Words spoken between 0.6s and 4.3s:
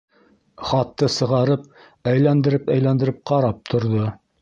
Хатты сығарып әйләндереп-әйләндереп ҡарап торҙо.